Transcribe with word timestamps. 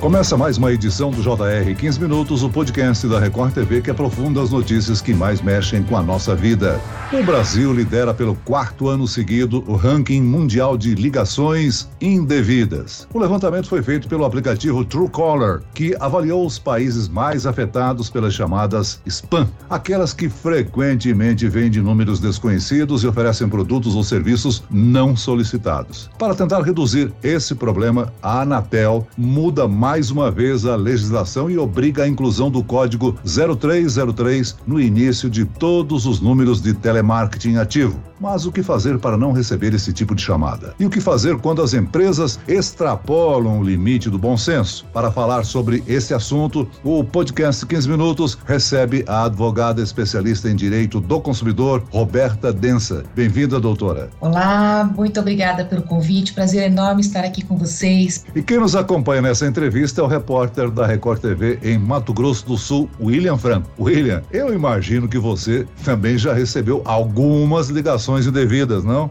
Começa 0.00 0.34
mais 0.34 0.56
uma 0.56 0.72
edição 0.72 1.10
do 1.10 1.20
JR 1.20 1.74
15 1.76 2.00
Minutos, 2.00 2.42
o 2.42 2.48
podcast 2.48 3.06
da 3.06 3.20
Record 3.20 3.52
TV 3.52 3.82
que 3.82 3.90
aprofunda 3.90 4.40
as 4.40 4.50
notícias 4.50 5.02
que 5.02 5.12
mais 5.12 5.42
mexem 5.42 5.82
com 5.82 5.94
a 5.94 6.02
nossa 6.02 6.34
vida. 6.34 6.80
O 7.12 7.22
Brasil 7.22 7.70
lidera 7.70 8.14
pelo 8.14 8.34
quarto 8.34 8.88
ano 8.88 9.06
seguido 9.06 9.62
o 9.66 9.76
ranking 9.76 10.22
mundial 10.22 10.78
de 10.78 10.94
ligações 10.94 11.86
indevidas. 12.00 13.06
O 13.12 13.18
levantamento 13.18 13.68
foi 13.68 13.82
feito 13.82 14.08
pelo 14.08 14.24
aplicativo 14.24 14.86
Truecaller, 14.86 15.60
que 15.74 15.94
avaliou 16.00 16.46
os 16.46 16.58
países 16.58 17.06
mais 17.06 17.44
afetados 17.44 18.08
pelas 18.08 18.32
chamadas 18.32 19.02
spam, 19.04 19.48
aquelas 19.68 20.14
que 20.14 20.30
frequentemente 20.30 21.46
vendem 21.46 21.82
números 21.82 22.20
desconhecidos 22.20 23.04
e 23.04 23.06
oferecem 23.06 23.50
produtos 23.50 23.94
ou 23.94 24.02
serviços 24.02 24.62
não 24.70 25.14
solicitados. 25.14 26.08
Para 26.18 26.34
tentar 26.34 26.62
reduzir 26.62 27.12
esse 27.22 27.54
problema, 27.54 28.10
a 28.22 28.40
Anatel 28.40 29.06
muda 29.18 29.68
mais 29.68 29.89
mais 29.90 30.08
uma 30.08 30.30
vez 30.30 30.64
a 30.66 30.76
legislação 30.76 31.50
e 31.50 31.58
obriga 31.58 32.04
a 32.04 32.08
inclusão 32.08 32.48
do 32.48 32.62
código 32.62 33.18
0303 33.24 34.56
no 34.64 34.80
início 34.80 35.28
de 35.28 35.44
todos 35.44 36.06
os 36.06 36.20
números 36.20 36.62
de 36.62 36.72
telemarketing 36.72 37.56
ativo. 37.56 38.00
Mas 38.20 38.46
o 38.46 38.52
que 38.52 38.62
fazer 38.62 38.98
para 38.98 39.16
não 39.16 39.32
receber 39.32 39.74
esse 39.74 39.92
tipo 39.92 40.14
de 40.14 40.22
chamada? 40.22 40.74
E 40.78 40.86
o 40.86 40.90
que 40.90 41.00
fazer 41.00 41.38
quando 41.38 41.60
as 41.60 41.74
empresas 41.74 42.38
extrapolam 42.46 43.58
o 43.58 43.64
limite 43.64 44.10
do 44.10 44.18
bom 44.18 44.36
senso? 44.36 44.84
Para 44.92 45.10
falar 45.10 45.44
sobre 45.44 45.82
esse 45.88 46.14
assunto, 46.14 46.68
o 46.84 47.02
podcast 47.02 47.66
15 47.66 47.88
Minutos 47.88 48.38
recebe 48.44 49.02
a 49.08 49.24
advogada 49.24 49.82
especialista 49.82 50.50
em 50.50 50.54
direito 50.54 51.00
do 51.00 51.18
consumidor, 51.18 51.82
Roberta 51.90 52.52
Densa. 52.52 53.02
Bem-vinda, 53.16 53.58
doutora. 53.58 54.10
Olá, 54.20 54.88
muito 54.94 55.18
obrigada 55.18 55.64
pelo 55.64 55.82
convite. 55.82 56.34
Prazer 56.34 56.70
enorme 56.70 57.00
estar 57.00 57.24
aqui 57.24 57.42
com 57.42 57.56
vocês. 57.56 58.26
E 58.36 58.42
quem 58.42 58.60
nos 58.60 58.76
acompanha 58.76 59.22
nessa 59.22 59.46
entrevista 59.46 59.79
entrevista 59.80 60.02
é 60.02 60.04
o 60.04 60.06
repórter 60.06 60.70
da 60.70 60.86
Record 60.86 61.22
TV 61.22 61.58
em 61.62 61.78
Mato 61.78 62.12
Grosso 62.12 62.44
do 62.44 62.58
Sul, 62.58 62.88
William 63.00 63.38
Franco. 63.38 63.70
William, 63.78 64.22
eu 64.30 64.52
imagino 64.52 65.08
que 65.08 65.18
você 65.18 65.66
também 65.82 66.18
já 66.18 66.34
recebeu 66.34 66.82
algumas 66.84 67.70
ligações 67.70 68.26
indevidas, 68.26 68.84
não? 68.84 69.10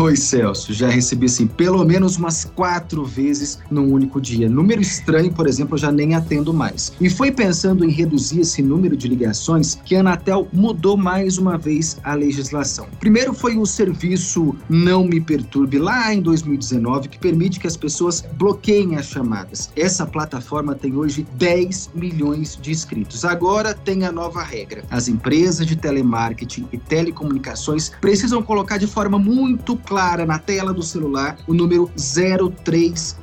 Oi, 0.00 0.16
Celso. 0.16 0.72
Já 0.72 0.88
recebi, 0.88 1.26
assim, 1.26 1.46
pelo 1.46 1.84
menos 1.84 2.16
umas 2.16 2.46
quatro 2.46 3.04
vezes 3.04 3.58
num 3.70 3.92
único 3.92 4.18
dia. 4.18 4.48
Número 4.48 4.80
estranho, 4.80 5.30
por 5.30 5.46
exemplo, 5.46 5.74
eu 5.74 5.78
já 5.78 5.92
nem 5.92 6.14
atendo 6.14 6.54
mais. 6.54 6.92
E 6.98 7.10
foi 7.10 7.30
pensando 7.30 7.84
em 7.84 7.90
reduzir 7.90 8.40
esse 8.40 8.62
número 8.62 8.96
de 8.96 9.08
ligações 9.08 9.74
que 9.84 9.96
a 9.96 10.00
Anatel 10.00 10.48
mudou 10.50 10.96
mais 10.96 11.36
uma 11.36 11.58
vez 11.58 11.98
a 12.02 12.14
legislação. 12.14 12.86
Primeiro 13.00 13.34
foi 13.34 13.58
o 13.58 13.66
serviço 13.66 14.56
Não 14.66 15.04
Me 15.04 15.20
Perturbe, 15.20 15.78
lá 15.78 16.14
em 16.14 16.22
2019, 16.22 17.08
que 17.08 17.18
permite 17.18 17.60
que 17.60 17.66
as 17.66 17.76
pessoas 17.76 18.24
bloqueiem 18.38 18.96
as 18.96 19.06
chamadas. 19.06 19.70
Essa 19.76 20.05
plataforma 20.06 20.74
tem 20.74 20.96
hoje 20.96 21.26
10 21.34 21.90
milhões 21.94 22.58
de 22.60 22.70
inscritos. 22.70 23.24
Agora 23.24 23.74
tem 23.74 24.04
a 24.04 24.12
nova 24.12 24.42
regra. 24.42 24.84
As 24.90 25.08
empresas 25.08 25.66
de 25.66 25.76
telemarketing 25.76 26.68
e 26.72 26.78
telecomunicações 26.78 27.90
precisam 28.00 28.42
colocar 28.42 28.78
de 28.78 28.86
forma 28.86 29.18
muito 29.18 29.76
clara 29.76 30.24
na 30.24 30.38
tela 30.38 30.72
do 30.72 30.82
celular 30.82 31.36
o 31.46 31.54
número 31.54 31.90
0303. 31.96 33.16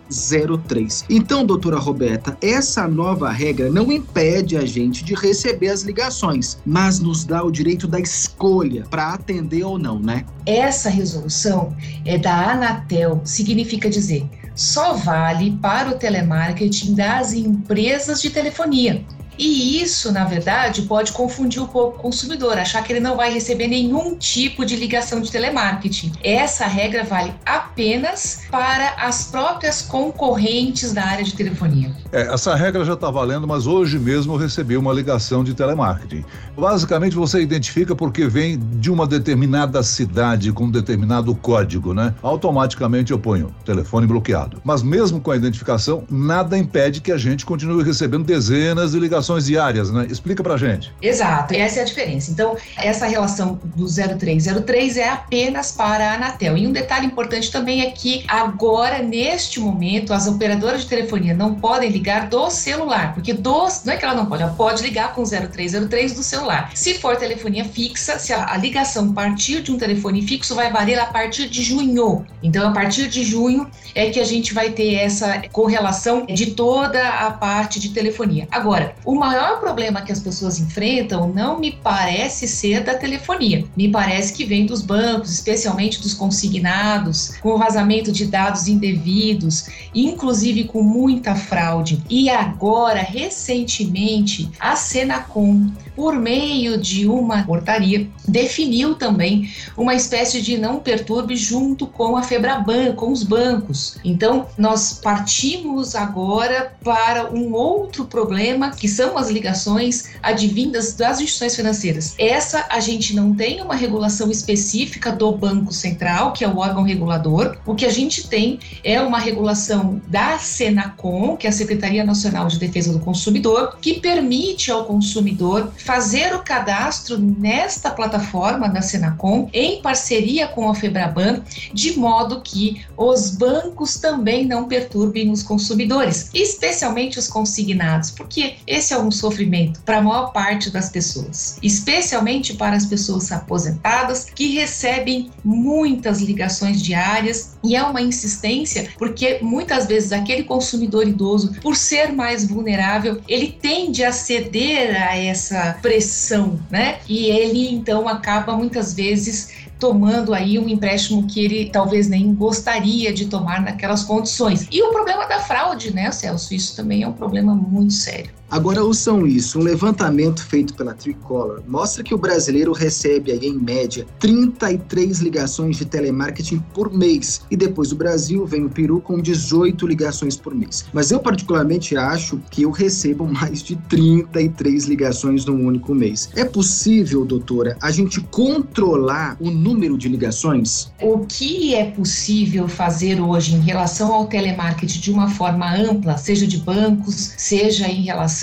Então, 1.10 1.46
doutora 1.46 1.80
Roberta, 1.80 2.38
essa 2.42 2.88
nova 2.88 3.32
regra 3.32 3.70
não 3.70 3.92
impede 3.92 4.58
a 4.58 4.66
gente 4.66 5.04
de 5.04 5.14
receber 5.16 5.70
as 5.70 5.82
ligações, 5.82 6.60
mas 6.66 7.00
nos 7.00 7.26
dá 7.26 7.44
o 7.44 7.52
direito 7.52 7.88
da 7.88 8.00
escolha 8.00 8.86
para 8.90 9.14
atender 9.14 9.64
ou 9.64 9.80
não, 9.80 10.00
né? 10.00 10.26
Essa 10.46 10.90
resolução 10.90 11.76
é 12.06 12.18
da 12.18 12.52
Anatel, 12.52 13.22
significa 13.24 13.90
dizer 13.90 14.30
só 14.56 14.94
vale 14.94 15.58
para 15.62 15.90
o 15.90 15.98
telemarketing 15.98 16.94
das 16.96 17.34
empresas 17.34 18.22
de 18.22 18.30
telefonia. 18.30 19.04
E 19.38 19.82
isso, 19.82 20.12
na 20.12 20.26
verdade, 20.26 20.84
pode 20.84 21.12
confundir 21.12 21.62
um 21.62 21.68
pouco 21.68 21.98
o 21.98 22.02
consumidor, 22.02 22.58
achar 22.58 22.84
que 22.84 22.94
ele 22.94 23.00
não 23.00 23.16
vai 23.16 23.34
receber 23.34 23.68
nenhum 23.68 24.16
tipo 24.16 24.66
de 24.66 24.76
ligação 24.76 25.22
de 25.22 25.32
telemarketing. 25.32 26.12
Essa 26.24 26.66
regra 26.66 27.04
vale 27.04 27.34
apenas 27.46 28.44
para 28.52 28.94
as 28.98 29.26
próprias 29.26 29.82
concorrentes 29.82 30.94
da 30.94 31.04
área 31.04 31.24
de 31.24 31.34
telefonia. 31.34 31.92
É, 32.12 32.34
essa 32.34 32.56
regra 32.56 32.86
já 32.86 32.94
está 32.94 33.10
valendo, 33.10 33.48
mas 33.48 33.66
hoje 33.66 33.98
mesmo 33.98 34.34
eu 34.34 34.38
recebi 34.38 34.78
uma 34.78 34.94
ligação 34.94 35.44
de 35.44 35.54
telemarketing. 35.54 36.24
Basicamente, 36.58 37.16
você 37.16 37.42
identifica 37.42 37.96
porque 37.96 38.28
vem 38.28 38.60
de 38.60 38.92
uma 38.92 39.08
determinada 39.08 39.82
cidade 39.82 40.52
com 40.52 40.66
um 40.66 40.72
determinado 40.72 41.34
código, 41.36 41.94
né? 41.94 42.14
Automaticamente 42.22 43.12
eu 43.12 43.20
ponho 43.20 43.54
telefone 43.66 44.06
bloqueado. 44.06 44.62
Mas 44.64 44.84
mesmo 44.84 45.20
com 45.20 45.32
a 45.32 45.36
identificação, 45.36 46.04
nada 46.10 46.58
impede 46.58 47.02
que 47.02 47.12
a 47.12 47.18
gente 47.18 47.46
continue 47.46 47.84
recebendo 47.84 48.24
dezenas 48.24 48.92
de 48.92 49.00
ligações 49.00 49.23
ligações 49.24 49.46
diárias, 49.46 49.92
né? 49.92 50.06
Explica 50.10 50.44
pra 50.44 50.58
gente. 50.58 50.94
Exato, 51.02 51.54
essa 51.54 51.80
é 51.80 51.82
a 51.82 51.86
diferença. 51.86 52.32
Então, 52.32 52.58
essa 52.78 53.06
relação 53.06 53.60
do 53.64 53.86
0303 53.88 54.98
é 54.98 55.10
apenas 55.10 55.72
para 55.72 56.12
a 56.12 56.14
Anatel. 56.16 56.58
E 56.58 56.68
um 56.68 56.72
detalhe 56.72 57.08
importante 57.08 57.52
também 57.52 57.82
é 57.82 57.92
que 57.92 58.26
agora, 58.28 59.02
neste 59.02 59.60
momento, 59.60 60.14
as 60.14 60.28
operadoras 60.28 60.82
de 60.82 60.88
telefonia 60.88 61.34
não 61.34 61.56
podem 61.56 61.90
ligar 61.90 62.28
do 62.28 62.50
celular, 62.50 63.14
porque 63.14 63.34
dos, 63.34 63.84
não 63.86 63.94
é 63.94 63.98
que 63.98 64.06
ela 64.06 64.14
não 64.14 64.26
pode, 64.26 64.44
ela 64.44 64.54
pode 64.54 64.84
ligar 64.84 65.14
com 65.14 65.24
0303 65.24 66.14
do 66.14 66.24
celular. 66.24 66.72
Se 66.76 66.96
for 66.96 67.16
telefonia 67.16 67.66
fixa, 67.66 68.20
se 68.20 68.34
a, 68.34 68.52
a 68.54 68.58
ligação 68.58 69.14
partir 69.14 69.62
de 69.62 69.72
um 69.72 69.78
telefone 69.78 70.22
fixo, 70.22 70.54
vai 70.54 70.72
valer 70.72 71.00
a 71.00 71.06
partir 71.06 71.48
de 71.48 71.64
junho. 71.64 72.26
Então, 72.42 72.68
a 72.68 72.72
partir 72.72 73.08
de 73.08 73.24
junho 73.24 73.70
é 73.96 74.10
que 74.10 74.20
a 74.20 74.26
gente 74.26 74.54
vai 74.54 74.72
ter 74.72 74.96
essa 74.96 75.42
correlação 75.52 76.26
de 76.26 76.52
toda 76.52 77.08
a 77.08 77.32
parte 77.32 77.80
de 77.80 77.90
telefonia. 77.90 78.48
Agora, 78.52 78.96
o 79.06 79.13
o 79.14 79.16
maior 79.16 79.60
problema 79.60 80.02
que 80.02 80.12
as 80.12 80.20
pessoas 80.20 80.60
enfrentam 80.60 81.32
não 81.32 81.60
me 81.60 81.72
parece 81.72 82.48
ser 82.48 82.84
da 82.84 82.96
telefonia. 82.96 83.64
Me 83.78 83.88
parece 83.88 84.34
que 84.34 84.44
vem 84.44 84.66
dos 84.66 84.82
bancos, 84.82 85.32
especialmente 85.32 86.02
dos 86.02 86.16
consignados, 86.16 87.38
com 87.40 87.56
vazamento 87.56 88.12
de 88.12 88.26
dados 88.26 88.68
indevidos, 88.68 89.68
inclusive 89.94 90.64
com 90.64 90.82
muita 90.82 91.36
fraude. 91.36 92.02
E 92.10 92.28
agora, 92.28 93.04
recentemente, 93.04 94.50
a 94.60 94.76
Senacom, 94.76 95.70
por 95.96 96.16
meio 96.16 96.78
de 96.78 97.08
uma 97.08 97.44
portaria, 97.44 98.08
definiu 98.28 98.96
também 98.96 99.50
uma 99.78 99.96
espécie 99.96 100.42
de 100.42 100.58
não 100.58 100.80
perturbe 100.80 101.36
junto 101.36 101.88
com 101.88 102.16
a 102.16 102.24
Febraban, 102.24 102.94
com 102.94 103.12
os 103.12 103.24
bancos. 103.24 103.98
Então, 104.04 104.48
nós 104.58 105.00
partimos 105.02 105.96
agora 105.96 106.74
para 106.84 107.32
um 107.32 107.54
outro 107.54 108.06
problema 108.06 108.72
que 108.72 108.88
são 108.88 109.18
as 109.18 109.30
ligações 109.30 110.12
advindas 110.22 110.94
das 110.94 111.20
instituições 111.20 111.56
financeiras. 111.56 112.16
Essa 112.18 112.66
a 112.70 112.80
gente 112.80 113.16
não 113.16 113.34
tem 113.34 113.62
uma 113.62 113.76
regulação 113.76 114.32
específica 114.32 115.12
do 115.12 115.32
Banco 115.32 115.74
Central, 115.74 116.34
que 116.34 116.44
é 116.44 116.48
o 116.48 116.58
órgão 116.58 116.84
regulador. 116.84 117.58
O 117.66 117.76
que 117.76 117.86
a 117.86 117.92
gente 117.92 118.28
tem 118.28 118.60
é 118.84 119.02
uma 119.02 119.20
regulação 119.20 120.02
da 120.08 120.38
Senacom, 120.38 121.36
que 121.38 121.48
é 121.48 121.50
a 121.50 121.54
Secretaria 121.54 122.04
Nacional 122.04 122.48
de 122.48 122.60
Defesa 122.60 122.94
do 122.94 123.00
Consumidor, 123.00 123.78
que 123.82 124.00
permite 124.00 124.72
ao 124.72 124.86
consumidor 124.86 125.72
fazer 125.84 126.34
o 126.34 126.44
cadastro 126.44 127.18
nesta 127.18 127.92
plataforma 127.92 128.70
da 128.70 128.82
Senacom 128.82 129.50
em 129.52 129.82
parceria 129.82 130.48
com 130.48 130.70
a 130.70 130.76
Febraban, 130.76 131.44
de 131.74 131.98
modo 131.98 132.42
que 132.42 132.86
os 132.98 133.32
bancos 133.32 133.98
também 133.98 134.46
não 134.46 134.68
perturbem 134.68 135.30
os 135.30 135.44
consumidores, 135.44 136.30
especialmente 136.34 137.20
os 137.20 137.28
consignados, 137.28 138.12
porque 138.12 138.56
esse 138.66 138.94
é 138.94 139.00
um 139.00 139.12
sofrimento 139.12 139.82
para 139.82 139.98
a 139.98 140.02
maior 140.02 140.32
parte 140.32 140.70
das 140.70 140.90
pessoas, 140.90 141.58
especialmente 141.62 142.54
para 142.54 142.76
as 142.76 142.86
pessoas 142.86 143.32
aposentadas 143.32 144.26
que 144.34 144.54
recebem 144.54 145.32
muitas 145.44 146.22
ligações 146.22 146.82
diárias 146.82 147.54
e 147.64 147.76
é 147.76 147.84
uma 147.84 148.02
insistência 148.02 148.90
porque 148.98 149.40
muitas 149.42 149.86
vezes 149.86 150.12
aquele 150.12 150.44
consumidor 150.44 151.08
idoso, 151.08 151.54
por 151.62 151.76
ser 151.76 152.14
mais 152.14 152.48
vulnerável, 152.48 153.22
ele 153.28 153.58
tende 153.62 154.04
a 154.04 154.12
ceder 154.12 154.96
a 155.02 155.18
essa 155.18 155.73
pressão, 155.74 156.60
né? 156.70 157.00
E 157.08 157.26
ele 157.26 157.70
então 157.74 158.08
acaba 158.08 158.56
muitas 158.56 158.94
vezes 158.94 159.64
tomando 159.80 160.34
aí 160.34 160.58
um 160.58 160.70
empréstimo 160.70 161.28
que 161.28 161.44
ele 161.44 161.70
talvez 161.70 162.08
nem 162.08 162.34
gostaria 162.34 163.12
de 163.12 163.26
tomar 163.26 163.62
naquelas 163.62 164.04
condições. 164.04 164.68
E 164.72 164.82
o 164.82 164.92
problema 164.92 165.26
da 165.28 165.40
fraude, 165.40 165.94
né, 165.94 166.10
Celso? 166.12 166.54
Isso 166.54 166.76
também 166.76 167.04
é 167.04 167.08
um 167.08 167.14
problema 167.14 167.54
muito 167.54 167.94
sério. 167.94 168.32
Agora 168.54 168.84
ouçam 168.84 169.26
isso, 169.26 169.58
um 169.58 169.64
levantamento 169.64 170.46
feito 170.46 170.76
pela 170.76 170.94
Tricolor 170.94 171.64
mostra 171.68 172.04
que 172.04 172.14
o 172.14 172.20
brasileiro 172.20 172.72
recebe 172.72 173.32
aí 173.32 173.48
em 173.48 173.58
média 173.58 174.06
33 174.20 175.22
ligações 175.22 175.78
de 175.78 175.86
telemarketing 175.86 176.64
por 176.72 176.94
mês 176.94 177.42
e 177.50 177.58
depois 177.58 177.90
do 177.90 177.96
Brasil 177.96 178.46
vem 178.46 178.64
o 178.64 178.70
Peru 178.70 179.02
com 179.02 179.20
18 179.20 179.88
ligações 179.88 180.38
por 180.38 180.54
mês. 180.54 180.86
Mas 180.94 181.10
eu 181.10 181.20
particularmente 181.20 181.98
acho 181.98 182.40
que 182.52 182.62
eu 182.62 182.70
recebo 182.70 183.26
mais 183.26 183.64
de 183.64 183.76
33 183.90 184.86
ligações 184.86 185.46
num 185.46 185.66
único 185.66 185.96
mês. 185.96 186.30
É 186.36 186.46
possível, 186.46 187.26
doutora, 187.26 187.76
a 187.82 187.90
gente 187.90 188.22
controlar 188.22 189.36
o 189.40 189.50
número 189.50 189.98
de 189.98 190.08
ligações? 190.08 190.92
O 191.02 191.26
que 191.26 191.74
é 191.74 191.86
possível 191.86 192.68
fazer 192.68 193.20
hoje 193.20 193.56
em 193.56 193.62
relação 193.62 194.14
ao 194.14 194.28
telemarketing 194.28 195.00
de 195.00 195.12
uma 195.12 195.28
forma 195.28 195.76
ampla, 195.76 196.18
seja 196.18 196.46
de 196.46 196.58
bancos, 196.60 197.34
seja 197.36 197.88
em 197.88 198.04
relação 198.04 198.43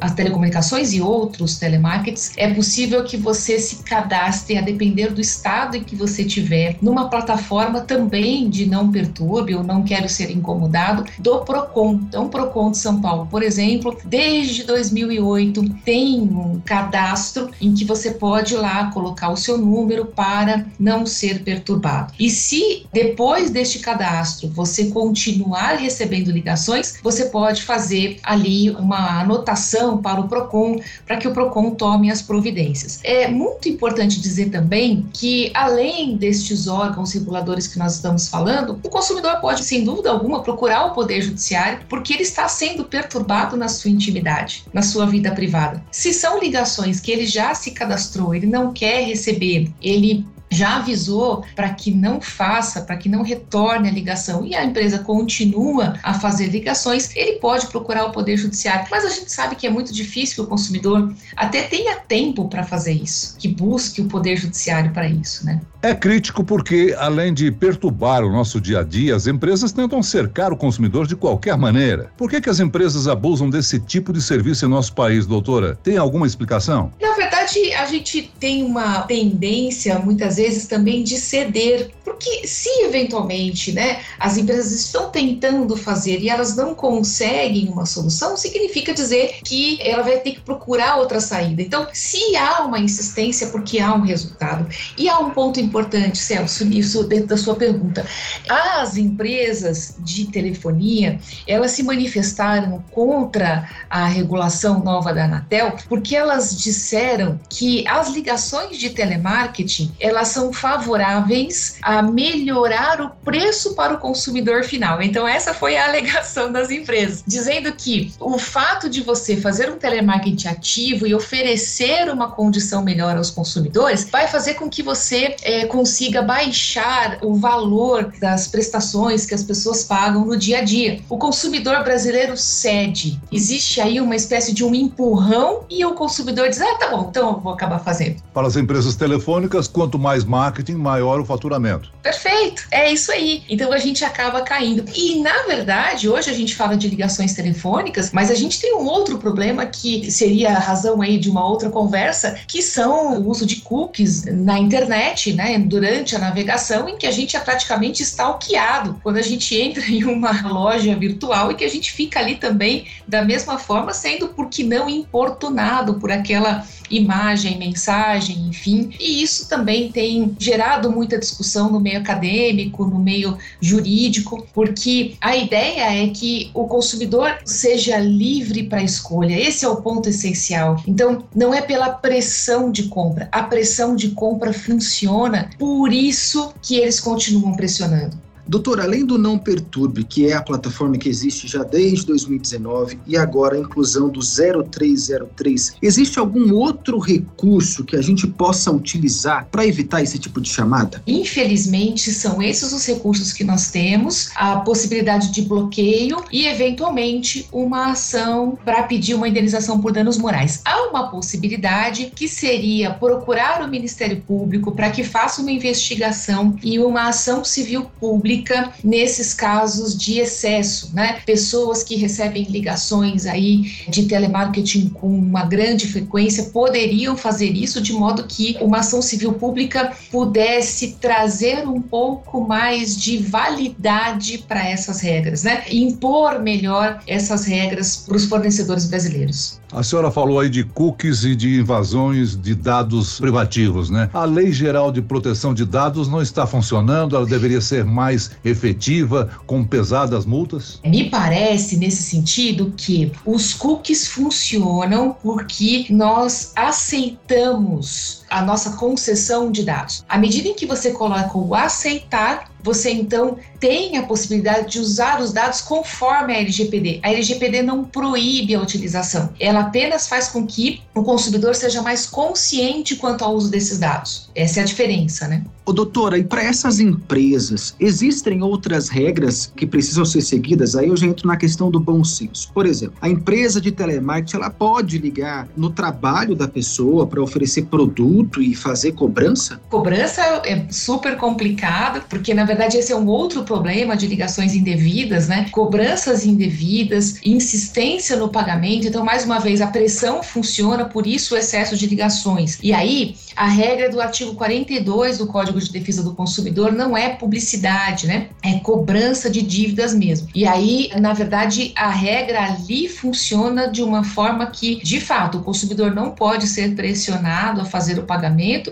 às 0.00 0.14
telecomunicações 0.14 0.92
e 0.92 1.00
outros 1.00 1.56
telemarketings, 1.56 2.32
é 2.36 2.52
possível 2.52 3.04
que 3.04 3.16
você 3.16 3.58
se 3.58 3.82
cadastre 3.82 4.56
a 4.56 4.60
depender 4.60 5.08
do 5.08 5.20
estado 5.20 5.76
em 5.76 5.84
que 5.84 5.96
você 5.96 6.24
tiver 6.24 6.76
numa 6.80 7.08
plataforma 7.08 7.80
também 7.80 8.48
de 8.48 8.66
não 8.66 8.90
perturbe 8.90 9.54
ou 9.54 9.62
não 9.62 9.82
quero 9.82 10.08
ser 10.08 10.30
incomodado 10.30 11.04
do 11.18 11.40
Procon. 11.40 12.00
Então, 12.08 12.28
Procon 12.28 12.70
de 12.70 12.78
São 12.78 13.00
Paulo, 13.00 13.26
por 13.30 13.42
exemplo, 13.42 13.96
desde 14.04 14.64
2008 14.64 15.64
tem 15.84 16.20
um 16.20 16.60
cadastro 16.64 17.50
em 17.60 17.74
que 17.74 17.84
você 17.84 18.12
pode 18.12 18.54
lá 18.54 18.90
colocar 18.90 19.30
o 19.30 19.36
seu 19.36 19.58
número 19.58 20.06
para 20.06 20.66
não 20.78 21.06
ser 21.06 21.42
perturbado. 21.42 22.12
E 22.18 22.30
se 22.30 22.86
depois 22.92 23.50
deste 23.50 23.78
cadastro 23.78 24.48
você 24.48 24.86
continuar 24.86 25.76
recebendo 25.76 26.30
ligações, 26.30 26.94
você 27.02 27.26
pode 27.26 27.62
fazer 27.62 28.18
ali 28.22 28.70
uma 28.70 28.98
anotação 29.24 29.98
para 29.98 30.20
o 30.20 30.28
Procon 30.28 30.80
para 31.06 31.16
que 31.16 31.26
o 31.26 31.32
Procon 31.32 31.72
tome 31.72 32.10
as 32.10 32.22
providências. 32.22 33.00
É 33.02 33.26
muito 33.28 33.68
importante 33.68 34.20
dizer 34.20 34.50
também 34.50 35.06
que 35.12 35.50
além 35.54 36.16
destes 36.16 36.68
órgãos 36.68 37.12
reguladores 37.12 37.66
que 37.66 37.78
nós 37.78 37.96
estamos 37.96 38.28
falando, 38.28 38.78
o 38.82 38.88
consumidor 38.88 39.40
pode 39.40 39.64
sem 39.64 39.84
dúvida 39.84 40.10
alguma 40.10 40.42
procurar 40.42 40.86
o 40.86 40.94
poder 40.94 41.22
judiciário 41.22 41.80
porque 41.88 42.12
ele 42.12 42.22
está 42.22 42.48
sendo 42.48 42.84
perturbado 42.84 43.56
na 43.56 43.68
sua 43.68 43.90
intimidade, 43.90 44.64
na 44.72 44.82
sua 44.82 45.06
vida 45.06 45.32
privada. 45.32 45.82
Se 45.90 46.12
são 46.12 46.38
ligações 46.38 47.00
que 47.00 47.10
ele 47.10 47.26
já 47.26 47.54
se 47.54 47.72
cadastrou, 47.72 48.34
ele 48.34 48.46
não 48.46 48.72
quer 48.72 49.04
receber, 49.04 49.72
ele 49.82 50.26
já 50.50 50.76
avisou 50.76 51.44
para 51.54 51.70
que 51.70 51.90
não 51.90 52.20
faça, 52.20 52.82
para 52.82 52.96
que 52.96 53.08
não 53.08 53.22
retorne 53.22 53.88
a 53.88 53.92
ligação 53.92 54.44
e 54.44 54.54
a 54.54 54.64
empresa 54.64 54.98
continua 54.98 55.98
a 56.02 56.14
fazer 56.14 56.46
ligações, 56.46 57.14
ele 57.16 57.38
pode 57.38 57.66
procurar 57.66 58.06
o 58.06 58.12
Poder 58.12 58.36
Judiciário. 58.36 58.86
Mas 58.90 59.04
a 59.04 59.10
gente 59.10 59.30
sabe 59.30 59.56
que 59.56 59.66
é 59.66 59.70
muito 59.70 59.92
difícil 59.92 60.36
que 60.36 60.40
o 60.42 60.46
consumidor 60.46 61.12
até 61.36 61.62
tenha 61.62 61.96
tempo 61.96 62.48
para 62.48 62.62
fazer 62.62 62.92
isso, 62.92 63.36
que 63.38 63.48
busque 63.48 64.00
o 64.00 64.06
Poder 64.06 64.36
Judiciário 64.36 64.92
para 64.92 65.08
isso, 65.08 65.44
né? 65.44 65.60
É 65.84 65.94
crítico 65.94 66.42
porque, 66.42 66.96
além 66.98 67.34
de 67.34 67.52
perturbar 67.52 68.24
o 68.24 68.32
nosso 68.32 68.58
dia 68.58 68.80
a 68.80 68.82
dia, 68.82 69.14
as 69.14 69.26
empresas 69.26 69.70
tentam 69.70 70.02
cercar 70.02 70.50
o 70.50 70.56
consumidor 70.56 71.06
de 71.06 71.14
qualquer 71.14 71.58
maneira. 71.58 72.10
Por 72.16 72.30
que, 72.30 72.40
que 72.40 72.48
as 72.48 72.58
empresas 72.58 73.06
abusam 73.06 73.50
desse 73.50 73.78
tipo 73.78 74.10
de 74.10 74.22
serviço 74.22 74.64
em 74.64 74.68
nosso 74.68 74.94
país, 74.94 75.26
doutora? 75.26 75.76
Tem 75.82 75.98
alguma 75.98 76.26
explicação? 76.26 76.90
Na 76.98 77.12
verdade, 77.12 77.74
a 77.74 77.84
gente 77.84 78.32
tem 78.40 78.64
uma 78.64 79.02
tendência, 79.02 79.98
muitas 79.98 80.33
vezes, 80.36 80.66
também 80.66 81.02
de 81.02 81.16
ceder. 81.18 81.90
Porque 82.04 82.46
se 82.46 82.68
eventualmente 82.82 83.72
né, 83.72 84.00
as 84.18 84.36
empresas 84.36 84.72
estão 84.72 85.10
tentando 85.10 85.76
fazer 85.76 86.20
e 86.20 86.28
elas 86.28 86.56
não 86.56 86.74
conseguem 86.74 87.68
uma 87.68 87.86
solução, 87.86 88.36
significa 88.36 88.92
dizer 88.92 89.40
que 89.44 89.78
ela 89.82 90.02
vai 90.02 90.18
ter 90.18 90.32
que 90.32 90.40
procurar 90.40 90.96
outra 90.96 91.20
saída. 91.20 91.62
Então, 91.62 91.86
se 91.92 92.36
há 92.36 92.64
uma 92.64 92.78
insistência, 92.78 93.48
porque 93.48 93.78
há 93.78 93.94
um 93.94 94.02
resultado. 94.02 94.66
E 94.96 95.08
há 95.08 95.18
um 95.18 95.30
ponto 95.30 95.60
importante 95.60 96.18
Celso, 96.18 96.64
isso 96.68 97.04
dentro 97.04 97.28
da 97.28 97.36
sua 97.36 97.54
pergunta. 97.54 98.06
As 98.48 98.96
empresas 98.96 99.96
de 99.98 100.26
telefonia, 100.26 101.18
elas 101.46 101.72
se 101.72 101.82
manifestaram 101.82 102.82
contra 102.90 103.68
a 103.90 104.06
regulação 104.06 104.82
nova 104.82 105.12
da 105.12 105.24
Anatel, 105.24 105.76
porque 105.88 106.16
elas 106.16 106.56
disseram 106.56 107.38
que 107.48 107.86
as 107.86 108.08
ligações 108.10 108.78
de 108.78 108.90
telemarketing, 108.90 109.92
elas 110.00 110.23
são 110.24 110.52
favoráveis 110.52 111.76
a 111.82 112.02
melhorar 112.02 113.00
o 113.00 113.10
preço 113.24 113.74
para 113.74 113.94
o 113.94 113.98
consumidor 113.98 114.64
final. 114.64 115.02
Então 115.02 115.26
essa 115.26 115.54
foi 115.54 115.76
a 115.76 115.86
alegação 115.86 116.52
das 116.52 116.70
empresas, 116.70 117.22
dizendo 117.26 117.72
que 117.72 118.12
o 118.20 118.38
fato 118.38 118.88
de 118.88 119.00
você 119.00 119.36
fazer 119.36 119.70
um 119.70 119.76
telemarketing 119.76 120.48
ativo 120.48 121.06
e 121.06 121.14
oferecer 121.14 122.10
uma 122.10 122.30
condição 122.30 122.82
melhor 122.82 123.16
aos 123.16 123.30
consumidores 123.30 124.08
vai 124.10 124.28
fazer 124.28 124.54
com 124.54 124.68
que 124.68 124.82
você 124.82 125.36
é, 125.42 125.66
consiga 125.66 126.22
baixar 126.22 127.18
o 127.22 127.34
valor 127.34 128.12
das 128.20 128.46
prestações 128.46 129.26
que 129.26 129.34
as 129.34 129.42
pessoas 129.42 129.84
pagam 129.84 130.24
no 130.24 130.36
dia 130.36 130.58
a 130.58 130.62
dia. 130.62 131.00
O 131.08 131.18
consumidor 131.18 131.82
brasileiro 131.82 132.36
cede. 132.36 133.20
Existe 133.32 133.80
aí 133.80 134.00
uma 134.00 134.14
espécie 134.14 134.52
de 134.52 134.64
um 134.64 134.74
empurrão 134.74 135.64
e 135.68 135.84
o 135.84 135.94
consumidor 135.94 136.48
diz: 136.48 136.60
ah, 136.60 136.74
tá 136.76 136.90
bom, 136.90 137.08
então 137.10 137.32
eu 137.32 137.40
vou 137.40 137.52
acabar 137.52 137.78
fazendo. 137.78 138.22
Para 138.32 138.46
as 138.46 138.56
empresas 138.56 138.94
telefônicas, 138.94 139.66
quanto 139.66 139.98
mais 139.98 140.13
marketing, 140.22 140.74
maior 140.74 141.18
o 141.18 141.24
faturamento. 141.24 141.90
Perfeito, 142.02 142.66
é 142.70 142.92
isso 142.92 143.10
aí. 143.10 143.42
Então 143.48 143.72
a 143.72 143.78
gente 143.78 144.04
acaba 144.04 144.42
caindo. 144.42 144.84
E 144.94 145.20
na 145.20 145.44
verdade, 145.44 146.08
hoje 146.08 146.30
a 146.30 146.34
gente 146.34 146.54
fala 146.54 146.76
de 146.76 146.86
ligações 146.86 147.32
telefônicas, 147.32 148.12
mas 148.12 148.30
a 148.30 148.34
gente 148.34 148.60
tem 148.60 148.74
um 148.74 148.84
outro 148.84 149.18
problema 149.18 149.64
que 149.64 150.10
seria 150.10 150.50
a 150.50 150.58
razão 150.58 151.00
aí 151.00 151.18
de 151.18 151.30
uma 151.30 151.44
outra 151.48 151.70
conversa, 151.70 152.36
que 152.46 152.60
são 152.60 153.18
o 153.18 153.30
uso 153.30 153.46
de 153.46 153.56
cookies 153.56 154.24
na 154.26 154.58
internet, 154.58 155.32
né? 155.32 155.58
durante 155.58 156.14
a 156.14 156.18
navegação 156.18 156.88
em 156.88 156.98
que 156.98 157.06
a 157.06 157.10
gente 157.10 157.36
é 157.36 157.40
praticamente 157.40 158.02
stalkeado 158.02 159.00
quando 159.02 159.16
a 159.16 159.22
gente 159.22 159.58
entra 159.58 159.84
em 159.86 160.04
uma 160.04 160.46
loja 160.46 160.94
virtual 160.94 161.50
e 161.50 161.54
que 161.54 161.64
a 161.64 161.70
gente 161.70 161.90
fica 161.90 162.20
ali 162.20 162.36
também 162.36 162.86
da 163.08 163.24
mesma 163.24 163.58
forma, 163.58 163.94
sendo 163.94 164.28
por 164.28 164.48
que 164.48 164.62
não 164.62 164.88
importunado 164.88 165.94
por 165.94 166.12
aquela 166.12 166.66
imagem, 166.90 167.58
mensagem, 167.58 168.46
enfim. 168.48 168.90
E 169.00 169.22
isso 169.22 169.48
também 169.48 169.90
tem 170.04 170.36
gerado 170.38 170.92
muita 170.92 171.18
discussão 171.18 171.72
no 171.72 171.80
meio 171.80 171.98
acadêmico, 171.98 172.84
no 172.84 172.98
meio 172.98 173.38
jurídico, 173.58 174.46
porque 174.52 175.14
a 175.18 175.34
ideia 175.34 176.04
é 176.04 176.08
que 176.08 176.50
o 176.52 176.66
consumidor 176.66 177.38
seja 177.42 177.96
livre 177.96 178.64
para 178.64 178.82
escolha. 178.82 179.34
Esse 179.34 179.64
é 179.64 179.68
o 179.68 179.76
ponto 179.76 180.10
essencial. 180.10 180.76
Então, 180.86 181.24
não 181.34 181.54
é 181.54 181.62
pela 181.62 181.88
pressão 181.88 182.70
de 182.70 182.82
compra. 182.84 183.30
A 183.32 183.44
pressão 183.44 183.96
de 183.96 184.10
compra 184.10 184.52
funciona, 184.52 185.48
por 185.58 185.90
isso 185.90 186.52
que 186.60 186.76
eles 186.76 187.00
continuam 187.00 187.54
pressionando. 187.54 188.24
Doutor, 188.46 188.78
além 188.78 189.06
do 189.06 189.16
Não 189.16 189.38
Perturbe, 189.38 190.04
que 190.04 190.26
é 190.26 190.34
a 190.34 190.42
plataforma 190.42 190.98
que 190.98 191.08
existe 191.08 191.48
já 191.48 191.62
desde 191.62 192.04
2019 192.06 192.98
e 193.06 193.16
agora 193.16 193.56
a 193.56 193.60
inclusão 193.60 194.10
do 194.10 194.20
0303, 194.20 195.76
existe 195.80 196.18
algum 196.18 196.54
outro 196.54 196.98
recurso 196.98 197.84
que 197.84 197.96
a 197.96 198.02
gente 198.02 198.26
possa 198.26 198.70
utilizar 198.70 199.48
para 199.50 199.66
evitar 199.66 200.02
esse 200.02 200.18
tipo 200.18 200.40
de 200.40 200.50
chamada? 200.50 201.02
Infelizmente, 201.06 202.12
são 202.12 202.42
esses 202.42 202.72
os 202.72 202.86
recursos 202.86 203.32
que 203.32 203.44
nós 203.44 203.70
temos, 203.70 204.30
a 204.34 204.56
possibilidade 204.56 205.32
de 205.32 205.42
bloqueio 205.42 206.22
e, 206.30 206.46
eventualmente, 206.46 207.48
uma 207.50 207.92
ação 207.92 208.58
para 208.62 208.82
pedir 208.82 209.14
uma 209.14 209.28
indenização 209.28 209.80
por 209.80 209.92
danos 209.92 210.18
morais. 210.18 210.60
Há 210.64 210.90
uma 210.90 211.10
possibilidade 211.10 212.12
que 212.14 212.28
seria 212.28 212.92
procurar 212.92 213.62
o 213.62 213.68
Ministério 213.68 214.20
Público 214.20 214.72
para 214.72 214.90
que 214.90 215.02
faça 215.02 215.40
uma 215.40 215.50
investigação 215.50 216.56
e 216.62 216.78
uma 216.78 217.08
ação 217.08 217.42
civil 217.42 217.84
pública 217.98 218.33
pública 218.34 218.72
nesses 218.82 219.32
casos 219.32 219.96
de 219.96 220.18
excesso, 220.18 220.90
né? 220.92 221.20
Pessoas 221.24 221.82
que 221.82 221.96
recebem 221.96 222.44
ligações 222.44 223.26
aí 223.26 223.62
de 223.88 224.06
telemarketing 224.06 224.88
com 224.88 225.06
uma 225.06 225.44
grande 225.44 225.86
frequência 225.86 226.44
poderiam 226.44 227.16
fazer 227.16 227.50
isso 227.50 227.80
de 227.80 227.92
modo 227.92 228.24
que 228.24 228.56
uma 228.60 228.78
ação 228.78 229.00
civil 229.00 229.34
pública 229.34 229.92
pudesse 230.10 230.96
trazer 231.00 231.68
um 231.68 231.80
pouco 231.80 232.40
mais 232.40 232.96
de 232.96 233.18
validade 233.18 234.38
para 234.48 234.68
essas 234.68 235.00
regras, 235.00 235.44
né? 235.44 235.64
Impor 235.70 236.40
melhor 236.40 237.00
essas 237.06 237.44
regras 237.44 237.96
para 237.96 238.16
os 238.16 238.24
fornecedores 238.24 238.86
brasileiros. 238.86 239.60
A 239.74 239.82
senhora 239.82 240.08
falou 240.08 240.38
aí 240.38 240.48
de 240.48 240.62
cookies 240.62 241.24
e 241.24 241.34
de 241.34 241.58
invasões 241.58 242.40
de 242.40 242.54
dados 242.54 243.18
privativos, 243.18 243.90
né? 243.90 244.08
A 244.14 244.24
Lei 244.24 244.52
Geral 244.52 244.92
de 244.92 245.02
Proteção 245.02 245.52
de 245.52 245.64
Dados 245.64 246.06
não 246.06 246.22
está 246.22 246.46
funcionando, 246.46 247.16
ela 247.16 247.26
deveria 247.26 247.60
ser 247.60 247.84
mais 247.84 248.30
efetiva, 248.44 249.28
com 249.48 249.64
pesadas 249.64 250.24
multas? 250.24 250.78
Me 250.84 251.10
parece, 251.10 251.76
nesse 251.76 252.04
sentido, 252.04 252.72
que 252.76 253.10
os 253.26 253.52
cookies 253.52 254.06
funcionam 254.06 255.16
porque 255.20 255.86
nós 255.90 256.52
aceitamos 256.54 258.23
a 258.34 258.42
nossa 258.42 258.70
concessão 258.72 259.52
de 259.52 259.62
dados. 259.62 260.04
À 260.08 260.18
medida 260.18 260.48
em 260.48 260.54
que 260.54 260.66
você 260.66 260.90
coloca 260.90 261.38
o 261.38 261.54
aceitar, 261.54 262.50
você 262.64 262.90
então 262.90 263.36
tem 263.60 263.98
a 263.98 264.02
possibilidade 264.02 264.72
de 264.72 264.80
usar 264.80 265.20
os 265.20 265.32
dados 265.32 265.60
conforme 265.60 266.32
a 266.32 266.40
LGPD. 266.40 266.98
A 267.02 267.12
LGPD 267.12 267.62
não 267.62 267.84
proíbe 267.84 268.54
a 268.54 268.60
utilização, 268.60 269.30
ela 269.38 269.60
apenas 269.60 270.08
faz 270.08 270.28
com 270.28 270.46
que 270.46 270.80
o 270.94 271.02
consumidor 271.02 271.54
seja 271.54 271.82
mais 271.82 272.06
consciente 272.06 272.96
quanto 272.96 273.22
ao 273.22 273.34
uso 273.34 273.50
desses 273.50 273.78
dados. 273.78 274.30
Essa 274.34 274.60
é 274.60 274.62
a 274.62 274.66
diferença, 274.66 275.28
né? 275.28 275.44
Ô, 275.66 275.72
doutora, 275.72 276.18
e 276.18 276.24
para 276.24 276.42
essas 276.42 276.80
empresas, 276.80 277.74
existem 277.78 278.42
outras 278.42 278.88
regras 278.88 279.50
que 279.54 279.66
precisam 279.66 280.04
ser 280.04 280.20
seguidas? 280.20 280.76
Aí 280.76 280.88
eu 280.88 280.96
já 280.96 281.06
entro 281.06 281.26
na 281.26 281.36
questão 281.36 281.70
do 281.70 281.80
bom 281.80 282.04
senso. 282.04 282.50
Por 282.52 282.66
exemplo, 282.66 282.96
a 283.00 283.08
empresa 283.08 283.60
de 283.60 283.72
telemarketing 283.72 284.36
ela 284.36 284.50
pode 284.50 284.98
ligar 284.98 285.48
no 285.56 285.70
trabalho 285.70 286.34
da 286.34 286.46
pessoa 286.46 287.06
para 287.06 287.22
oferecer 287.22 287.62
produtos 287.66 288.23
e 288.38 288.54
fazer 288.54 288.92
cobrança? 288.92 289.60
Cobrança 289.68 290.22
é 290.44 290.66
super 290.70 291.16
complicado, 291.16 292.02
porque 292.08 292.34
na 292.34 292.44
verdade 292.44 292.76
esse 292.76 292.92
é 292.92 292.96
um 292.96 293.06
outro 293.06 293.44
problema 293.44 293.96
de 293.96 294.06
ligações 294.06 294.54
indevidas, 294.54 295.28
né? 295.28 295.46
Cobranças 295.50 296.24
indevidas, 296.24 297.16
insistência 297.24 298.16
no 298.16 298.28
pagamento. 298.28 298.86
Então, 298.86 299.04
mais 299.04 299.24
uma 299.24 299.38
vez, 299.38 299.60
a 299.60 299.66
pressão 299.66 300.22
funciona, 300.22 300.84
por 300.84 301.06
isso 301.06 301.34
o 301.34 301.38
excesso 301.38 301.76
de 301.76 301.86
ligações. 301.86 302.58
E 302.62 302.72
aí, 302.72 303.16
a 303.36 303.46
regra 303.46 303.90
do 303.90 304.00
artigo 304.00 304.34
42 304.34 305.18
do 305.18 305.26
Código 305.26 305.60
de 305.60 305.70
Defesa 305.70 306.02
do 306.02 306.14
Consumidor 306.14 306.72
não 306.72 306.96
é 306.96 307.10
publicidade, 307.10 308.06
né? 308.06 308.28
É 308.42 308.58
cobrança 308.60 309.28
de 309.30 309.42
dívidas 309.42 309.94
mesmo. 309.94 310.28
E 310.34 310.46
aí, 310.46 310.90
na 311.00 311.12
verdade, 311.12 311.72
a 311.76 311.90
regra 311.90 312.42
ali 312.42 312.88
funciona 312.88 313.68
de 313.68 313.82
uma 313.82 314.04
forma 314.04 314.46
que, 314.46 314.76
de 314.82 315.00
fato, 315.00 315.38
o 315.38 315.42
consumidor 315.42 315.94
não 315.94 316.10
pode 316.10 316.46
ser 316.46 316.74
pressionado 316.74 317.60
a 317.60 317.64
fazer 317.64 317.98
o 317.98 318.02
pagamento 318.02 318.13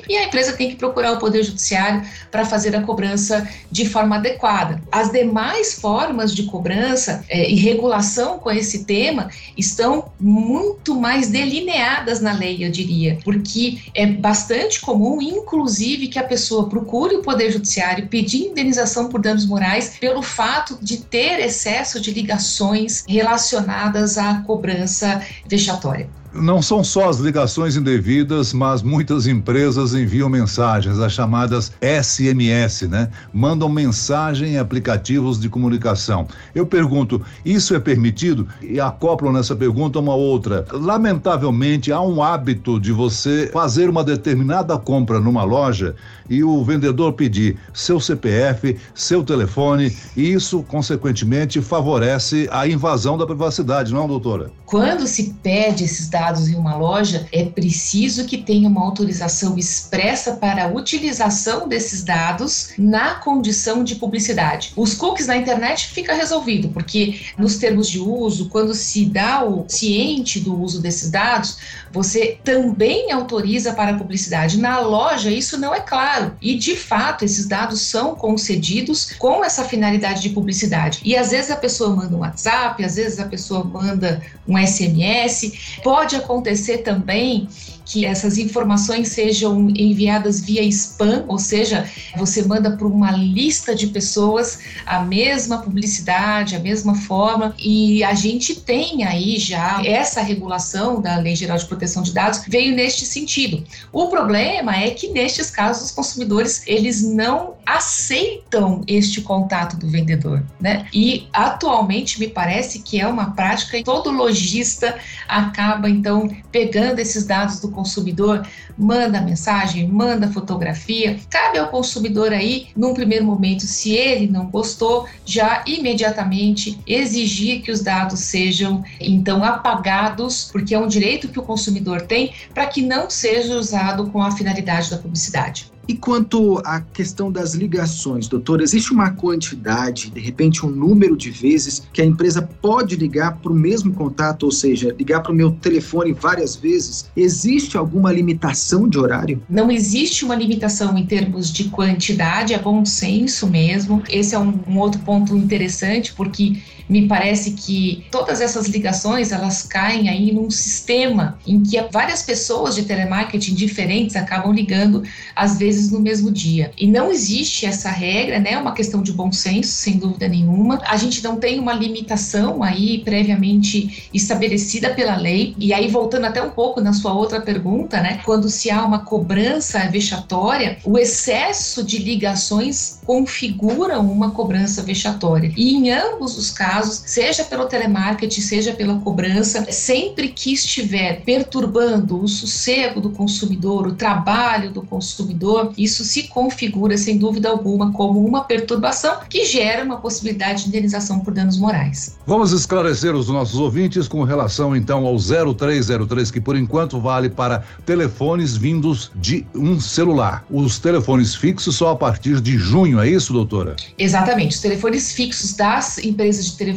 e 0.08 0.16
a 0.16 0.25
empresa 0.25 0.52
tem 0.52 0.70
que 0.70 0.76
procurar 0.76 1.12
o 1.12 1.18
Poder 1.18 1.42
Judiciário 1.42 2.02
para 2.30 2.44
fazer 2.44 2.75
a 2.76 2.82
cobrança 2.82 3.49
de 3.70 3.88
forma 3.88 4.16
adequada. 4.16 4.80
As 4.90 5.11
demais 5.11 5.75
formas 5.75 6.34
de 6.34 6.44
cobrança 6.44 7.25
é, 7.28 7.49
e 7.49 7.56
regulação 7.56 8.38
com 8.38 8.50
esse 8.50 8.84
tema 8.84 9.28
estão 9.56 10.11
muito 10.20 10.94
mais 10.94 11.28
delineadas 11.28 12.20
na 12.20 12.32
lei, 12.32 12.64
eu 12.64 12.70
diria, 12.70 13.18
porque 13.25 13.78
é 13.94 14.06
bastante 14.06 14.80
comum, 14.80 15.20
inclusive, 15.20 16.08
que 16.08 16.18
a 16.18 16.25
pessoa 16.25 16.68
procure 16.68 17.16
o 17.16 17.22
Poder 17.22 17.50
Judiciário 17.50 18.08
pedir 18.08 18.46
indenização 18.46 19.08
por 19.08 19.20
danos 19.20 19.46
morais 19.46 19.96
pelo 20.00 20.22
fato 20.22 20.78
de 20.80 20.99
ter 20.99 21.40
excesso 21.40 22.00
de 22.00 22.12
ligações 22.12 23.04
relacionadas 23.08 24.18
à 24.18 24.42
cobrança 24.42 25.22
vexatória. 25.46 26.21
Não 26.34 26.62
são 26.62 26.82
só 26.82 27.10
as 27.10 27.18
ligações 27.18 27.76
indevidas, 27.76 28.54
mas 28.54 28.82
muitas 28.82 29.26
empresas 29.26 29.92
enviam 29.92 30.30
mensagens, 30.30 30.98
as 30.98 31.12
chamadas 31.12 31.72
SMS, 31.82 32.88
né? 32.88 33.10
Mandam 33.34 33.68
mensagem 33.68 34.54
em 34.54 34.58
aplicativos 34.58 35.38
de 35.38 35.50
comunicação. 35.50 36.26
Eu 36.54 36.64
pergunto, 36.64 37.20
isso 37.44 37.74
é 37.74 37.80
permitido? 37.80 38.48
E 38.62 38.80
acoplam 38.80 39.30
nessa 39.30 39.54
pergunta 39.54 39.98
uma 39.98 40.14
outra. 40.14 40.64
Lamentavelmente, 40.72 41.92
há 41.92 42.00
um 42.00 42.22
hábito 42.22 42.80
de 42.80 42.92
você 42.92 43.50
fazer 43.52 43.90
uma 43.90 44.02
determinada 44.02 44.78
compra 44.78 45.20
numa 45.20 45.44
loja 45.44 45.94
e 46.30 46.42
o 46.42 46.64
vendedor 46.64 47.12
pedir 47.12 47.58
seu 47.74 48.00
CPF, 48.00 48.78
seu 48.94 49.22
telefone, 49.22 49.94
e 50.16 50.32
isso, 50.32 50.62
consequentemente, 50.62 51.60
favorece 51.60 52.48
a 52.50 52.66
invasão 52.66 53.18
da 53.18 53.26
privacidade, 53.26 53.92
não, 53.92 54.08
doutora? 54.08 54.50
Quando 54.64 55.06
se 55.06 55.34
pede 55.42 55.84
esses 55.84 56.08
dados, 56.08 56.21
dados 56.22 56.48
em 56.48 56.54
uma 56.54 56.76
loja, 56.76 57.26
é 57.32 57.44
preciso 57.44 58.26
que 58.26 58.38
tenha 58.38 58.68
uma 58.68 58.80
autorização 58.80 59.58
expressa 59.58 60.34
para 60.36 60.64
a 60.64 60.68
utilização 60.68 61.66
desses 61.66 62.04
dados 62.04 62.68
na 62.78 63.16
condição 63.16 63.82
de 63.82 63.96
publicidade. 63.96 64.72
Os 64.76 64.94
cookies 64.94 65.26
na 65.26 65.36
internet 65.36 65.88
fica 65.88 66.14
resolvido, 66.14 66.68
porque 66.68 67.20
nos 67.36 67.56
termos 67.56 67.88
de 67.88 67.98
uso, 67.98 68.48
quando 68.48 68.72
se 68.72 69.06
dá 69.06 69.44
o 69.44 69.64
ciente 69.66 70.38
do 70.38 70.60
uso 70.60 70.80
desses 70.80 71.10
dados, 71.10 71.58
você 71.90 72.38
também 72.44 73.10
autoriza 73.10 73.72
para 73.72 73.90
a 73.90 73.98
publicidade. 73.98 74.58
Na 74.58 74.78
loja, 74.78 75.30
isso 75.30 75.58
não 75.58 75.74
é 75.74 75.80
claro. 75.80 76.36
E, 76.40 76.54
de 76.54 76.76
fato, 76.76 77.24
esses 77.24 77.46
dados 77.46 77.80
são 77.80 78.14
concedidos 78.14 79.12
com 79.18 79.44
essa 79.44 79.64
finalidade 79.64 80.22
de 80.22 80.28
publicidade. 80.30 81.00
E 81.04 81.16
às 81.16 81.30
vezes 81.32 81.50
a 81.50 81.56
pessoa 81.56 81.94
manda 81.94 82.16
um 82.16 82.20
WhatsApp, 82.20 82.84
às 82.84 82.94
vezes 82.94 83.18
a 83.18 83.26
pessoa 83.26 83.64
manda 83.64 84.22
um 84.46 84.56
SMS. 84.56 85.80
Pode 85.82 86.12
pode 86.12 86.16
acontecer 86.16 86.78
também 86.78 87.49
que 87.84 88.04
essas 88.04 88.38
informações 88.38 89.08
sejam 89.08 89.68
enviadas 89.70 90.40
via 90.40 90.62
spam, 90.64 91.24
ou 91.28 91.38
seja, 91.38 91.88
você 92.16 92.42
manda 92.42 92.76
para 92.76 92.86
uma 92.86 93.10
lista 93.12 93.74
de 93.74 93.88
pessoas 93.88 94.60
a 94.86 95.00
mesma 95.00 95.58
publicidade, 95.58 96.56
a 96.56 96.60
mesma 96.60 96.94
forma, 96.94 97.54
e 97.58 98.02
a 98.04 98.14
gente 98.14 98.54
tem 98.54 99.04
aí 99.04 99.38
já 99.38 99.82
essa 99.84 100.22
regulação 100.22 101.00
da 101.00 101.16
Lei 101.16 101.34
Geral 101.34 101.58
de 101.58 101.66
Proteção 101.66 102.02
de 102.02 102.12
Dados 102.12 102.42
veio 102.48 102.74
neste 102.74 103.04
sentido. 103.04 103.64
O 103.92 104.08
problema 104.08 104.76
é 104.76 104.90
que 104.90 105.08
nestes 105.08 105.50
casos 105.50 105.84
os 105.84 105.90
consumidores 105.90 106.62
eles 106.66 107.02
não 107.02 107.54
aceitam 107.64 108.82
este 108.86 109.20
contato 109.20 109.76
do 109.76 109.88
vendedor, 109.88 110.42
né? 110.60 110.86
E 110.92 111.28
atualmente 111.32 112.18
me 112.18 112.28
parece 112.28 112.80
que 112.80 113.00
é 113.00 113.06
uma 113.06 113.32
prática 113.32 113.78
e 113.78 113.84
todo 113.84 114.10
lojista 114.10 114.98
acaba 115.28 115.88
então 115.88 116.28
pegando 116.50 116.98
esses 116.98 117.24
dados 117.24 117.60
do 117.60 117.68
consumidor, 117.72 118.46
manda 118.78 119.20
mensagem, 119.20 119.88
manda 119.88 120.30
fotografia. 120.30 121.18
Cabe 121.28 121.58
ao 121.58 121.68
consumidor 121.68 122.32
aí, 122.32 122.68
num 122.76 122.94
primeiro 122.94 123.24
momento, 123.24 123.62
se 123.62 123.92
ele 123.92 124.26
não 124.26 124.46
gostou, 124.46 125.08
já 125.24 125.64
imediatamente 125.66 126.78
exigir 126.86 127.62
que 127.62 127.72
os 127.72 127.80
dados 127.80 128.20
sejam 128.20 128.84
então 129.00 129.42
apagados, 129.42 130.48
porque 130.52 130.74
é 130.74 130.78
um 130.78 130.86
direito 130.86 131.28
que 131.28 131.38
o 131.38 131.42
consumidor 131.42 132.02
tem 132.02 132.32
para 132.54 132.66
que 132.66 132.82
não 132.82 133.10
seja 133.10 133.56
usado 133.56 134.10
com 134.10 134.22
a 134.22 134.30
finalidade 134.30 134.90
da 134.90 134.98
publicidade. 134.98 135.71
E 135.88 135.94
quanto 135.94 136.58
à 136.64 136.80
questão 136.80 137.30
das 137.30 137.54
ligações, 137.54 138.28
doutor, 138.28 138.60
existe 138.60 138.92
uma 138.92 139.10
quantidade, 139.10 140.10
de 140.10 140.20
repente 140.20 140.64
um 140.64 140.70
número 140.70 141.16
de 141.16 141.30
vezes 141.30 141.82
que 141.92 142.00
a 142.00 142.04
empresa 142.04 142.42
pode 142.42 142.94
ligar 142.96 143.38
para 143.38 143.50
o 143.50 143.54
mesmo 143.54 143.92
contato, 143.92 144.44
ou 144.44 144.52
seja, 144.52 144.94
ligar 144.96 145.20
para 145.20 145.32
o 145.32 145.34
meu 145.34 145.50
telefone 145.50 146.12
várias 146.12 146.54
vezes? 146.54 147.10
Existe 147.16 147.76
alguma 147.76 148.12
limitação 148.12 148.88
de 148.88 148.98
horário? 148.98 149.42
Não 149.48 149.70
existe 149.70 150.24
uma 150.24 150.36
limitação 150.36 150.96
em 150.96 151.04
termos 151.04 151.52
de 151.52 151.64
quantidade, 151.64 152.54
é 152.54 152.58
bom 152.58 152.84
senso 152.84 153.48
mesmo. 153.48 154.02
Esse 154.08 154.34
é 154.34 154.38
um, 154.38 154.60
um 154.68 154.78
outro 154.78 155.00
ponto 155.00 155.36
interessante, 155.36 156.12
porque 156.14 156.58
me 156.92 157.08
parece 157.08 157.52
que 157.52 158.04
todas 158.11 158.42
essas 158.42 158.68
ligações 158.68 159.32
elas 159.32 159.62
caem 159.62 160.11
aí 160.11 160.30
num 160.30 160.50
sistema 160.50 161.38
em 161.46 161.62
que 161.62 161.80
várias 161.90 162.22
pessoas 162.22 162.75
de 162.75 162.82
telemarketing 162.82 163.54
diferentes 163.54 164.14
acabam 164.14 164.52
ligando 164.52 165.02
às 165.34 165.58
vezes 165.58 165.90
no 165.90 166.00
mesmo 166.00 166.30
dia. 166.30 166.70
E 166.76 166.87
não 166.87 167.11
existe 167.11 167.64
essa 167.64 167.90
regra, 167.90 168.38
né? 168.38 168.52
É 168.52 168.58
uma 168.58 168.75
questão 168.75 169.02
de 169.02 169.12
bom 169.12 169.32
senso, 169.32 169.72
sem 169.72 169.96
dúvida 169.96 170.28
nenhuma. 170.28 170.80
A 170.87 170.99
gente 170.99 171.25
não 171.25 171.37
tem 171.37 171.58
uma 171.58 171.72
limitação 171.72 172.62
aí 172.62 172.99
previamente 172.99 174.11
estabelecida 174.12 174.90
pela 174.90 175.16
lei. 175.16 175.54
E 175.58 175.72
aí 175.72 175.88
voltando 175.88 176.26
até 176.26 176.42
um 176.42 176.50
pouco 176.50 176.80
na 176.80 176.92
sua 176.92 177.14
outra 177.14 177.40
pergunta, 177.40 178.02
né? 178.02 178.20
Quando 178.25 178.50
se 178.50 178.70
há 178.70 178.84
uma 178.84 178.99
cobrança 178.99 179.78
vexatória, 179.88 180.76
o 180.84 180.99
excesso 180.99 181.82
de 181.82 181.99
ligações 181.99 183.00
configura 183.06 183.99
uma 183.99 184.32
cobrança 184.32 184.82
vexatória. 184.82 185.52
E 185.56 185.75
em 185.75 185.90
ambos 185.90 186.37
os 186.37 186.50
casos 186.50 186.81
casos, 186.82 187.02
seja 187.06 187.44
pelo 187.44 187.66
telemarketing, 187.66 188.40
seja 188.40 188.72
pela 188.72 188.98
cobrança, 188.98 189.64
sempre 189.70 190.28
que 190.28 190.52
estiver 190.52 191.22
perturbando 191.22 192.22
o 192.22 192.28
sossego 192.28 193.00
do 193.00 193.10
consumidor, 193.10 193.86
o 193.86 193.94
trabalho 193.94 194.70
do 194.70 194.82
consumidor, 194.82 195.72
isso 195.78 196.04
se 196.04 196.24
configura 196.24 196.96
sem 196.98 197.16
dúvida 197.16 197.48
alguma 197.48 197.92
como 197.92 198.24
uma 198.24 198.44
perturbação 198.44 199.18
que 199.28 199.44
gera 199.44 199.84
uma 199.84 199.98
possibilidade 199.98 200.64
de 200.64 200.68
indenização 200.68 201.20
por 201.20 201.32
danos 201.32 201.56
morais. 201.58 202.16
Vamos 202.26 202.52
esclarecer 202.52 203.14
os 203.14 203.28
nossos 203.28 203.58
ouvintes 203.58 204.08
com 204.08 204.24
relação 204.24 204.74
então 204.74 205.06
ao 205.06 205.16
0303 205.16 206.30
que 206.30 206.40
por 206.40 206.56
enquanto 206.56 207.00
vale 207.00 207.30
para 207.30 207.62
telefones 207.86 208.56
vindos 208.56 209.10
de 209.14 209.46
um 209.54 209.80
celular. 209.80 210.44
Os 210.50 210.78
telefones 210.78 211.34
fixos 211.34 211.76
só 211.76 211.90
a 211.90 211.96
partir 211.96 212.40
de 212.40 212.58
junho, 212.58 213.00
é 213.00 213.08
isso, 213.08 213.32
doutora? 213.32 213.76
Exatamente. 213.98 214.56
Os 214.56 214.60
telefones 214.60 215.12
fixos 215.12 215.54
das 215.54 215.98
empresas 215.98 216.46
de 216.46 216.56
telefonia 216.56 216.71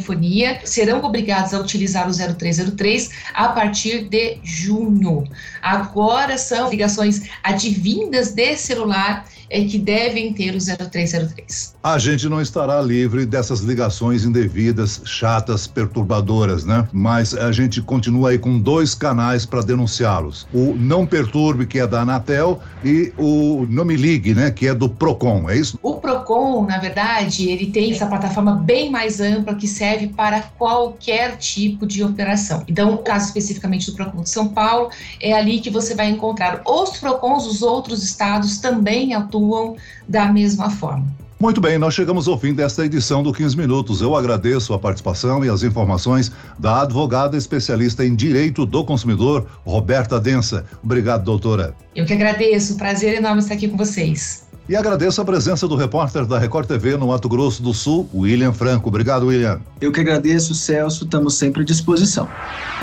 serão 0.64 1.02
obrigados 1.02 1.52
a 1.54 1.60
utilizar 1.60 2.08
o 2.08 2.12
0303 2.12 3.10
a 3.34 3.48
partir 3.48 4.08
de 4.08 4.38
junho. 4.42 5.24
Agora 5.62 6.38
são 6.38 6.70
ligações 6.70 7.22
advindas 7.42 8.32
de 8.32 8.56
celular 8.56 9.26
é 9.50 9.64
que 9.64 9.78
devem 9.78 10.32
ter 10.32 10.54
o 10.54 10.58
0303. 10.58 11.74
A 11.82 11.98
gente 11.98 12.28
não 12.28 12.40
estará 12.40 12.80
livre 12.80 13.24
dessas 13.24 13.60
ligações 13.60 14.24
indevidas, 14.24 15.00
chatas, 15.04 15.66
perturbadoras, 15.66 16.64
né? 16.64 16.88
Mas 16.92 17.34
a 17.34 17.52
gente 17.52 17.80
continua 17.80 18.30
aí 18.30 18.38
com 18.38 18.58
dois 18.58 18.94
canais 18.94 19.46
para 19.46 19.62
denunciá-los: 19.62 20.46
o 20.52 20.74
Não 20.74 21.06
Perturbe, 21.06 21.66
que 21.66 21.78
é 21.78 21.86
da 21.86 22.00
Anatel, 22.00 22.60
e 22.84 23.12
o 23.16 23.66
Não 23.68 23.84
Me 23.84 23.96
Ligue, 23.96 24.34
né? 24.34 24.50
Que 24.50 24.68
é 24.68 24.74
do 24.74 24.88
Procon, 24.88 25.48
é 25.48 25.56
isso? 25.56 25.78
O 25.82 25.94
Procon, 25.94 26.66
na 26.66 26.78
verdade, 26.78 27.48
ele 27.48 27.66
tem 27.66 27.92
essa 27.92 28.06
plataforma 28.06 28.56
bem 28.56 28.90
mais 28.90 29.20
ampla 29.20 29.54
que 29.54 29.68
serve 29.68 30.08
para 30.08 30.42
qualquer 30.58 31.36
tipo 31.36 31.86
de 31.86 32.02
operação. 32.02 32.64
Então, 32.66 32.94
o 32.94 32.98
caso 32.98 33.26
especificamente 33.26 33.90
do 33.90 33.96
Procon 33.96 34.22
de 34.22 34.30
São 34.30 34.48
Paulo, 34.48 34.90
é 35.20 35.32
ali 35.32 35.60
que 35.60 35.70
você 35.70 35.94
vai 35.94 36.10
encontrar 36.10 36.62
os 36.66 36.98
Procons 36.98 37.44
dos 37.44 37.62
outros 37.62 38.02
estados 38.02 38.58
também 38.58 39.14
atuam 39.14 39.35
atuam 39.36 39.76
da 40.08 40.32
mesma 40.32 40.70
forma. 40.70 41.06
Muito 41.38 41.60
bem, 41.60 41.76
nós 41.76 41.92
chegamos 41.92 42.26
ao 42.28 42.38
fim 42.38 42.54
desta 42.54 42.86
edição 42.86 43.22
do 43.22 43.30
15 43.30 43.58
Minutos. 43.58 44.00
Eu 44.00 44.16
agradeço 44.16 44.72
a 44.72 44.78
participação 44.78 45.44
e 45.44 45.50
as 45.50 45.62
informações 45.62 46.32
da 46.58 46.80
advogada 46.80 47.36
especialista 47.36 48.02
em 48.06 48.14
direito 48.14 48.64
do 48.64 48.82
consumidor, 48.82 49.46
Roberta 49.62 50.18
Densa. 50.18 50.64
Obrigado, 50.82 51.24
doutora. 51.24 51.74
Eu 51.94 52.06
que 52.06 52.14
agradeço. 52.14 52.78
Prazer 52.78 53.16
enorme 53.16 53.40
estar 53.40 53.52
aqui 53.52 53.68
com 53.68 53.76
vocês. 53.76 54.45
E 54.68 54.74
agradeço 54.74 55.20
a 55.20 55.24
presença 55.24 55.68
do 55.68 55.76
repórter 55.76 56.26
da 56.26 56.40
Record 56.40 56.66
TV 56.66 56.96
no 56.96 57.06
Mato 57.06 57.28
Grosso 57.28 57.62
do 57.62 57.72
Sul, 57.72 58.08
William 58.12 58.52
Franco. 58.52 58.88
Obrigado, 58.88 59.26
William. 59.26 59.60
Eu 59.80 59.92
que 59.92 60.00
agradeço, 60.00 60.56
Celso. 60.56 61.04
Estamos 61.04 61.34
sempre 61.34 61.62
à 61.62 61.64
disposição. 61.64 62.28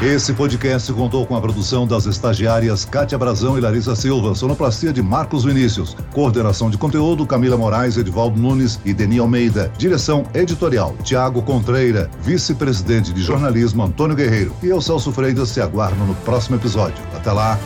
Esse 0.01 0.31
podcast 0.31 0.91
contou 0.93 1.25
com 1.25 1.35
a 1.35 1.41
produção 1.41 1.85
das 1.85 2.05
estagiárias 2.05 2.85
Kátia 2.85 3.17
Brazão 3.17 3.57
e 3.57 3.61
Larissa 3.61 3.97
Silva, 3.97 4.33
sonoplastia 4.33 4.93
de 4.93 5.01
Marcos 5.01 5.43
Vinícius, 5.43 5.93
coordenação 6.13 6.69
de 6.69 6.77
conteúdo 6.77 7.25
Camila 7.25 7.57
Moraes, 7.57 7.97
Edvaldo 7.97 8.39
Nunes 8.39 8.79
e 8.85 8.93
Deni 8.93 9.19
Almeida, 9.19 9.69
direção 9.77 10.23
editorial 10.33 10.95
Tiago 11.03 11.41
Contreira, 11.41 12.09
vice-presidente 12.21 13.11
de 13.11 13.21
jornalismo 13.21 13.83
Antônio 13.83 14.15
Guerreiro. 14.15 14.55
E 14.63 14.67
eu, 14.67 14.79
Celso 14.79 15.11
Freitas, 15.11 15.49
se 15.49 15.59
aguardo 15.59 16.01
no 16.05 16.15
próximo 16.15 16.55
episódio. 16.55 17.03
Até 17.13 17.31
lá. 17.33 17.59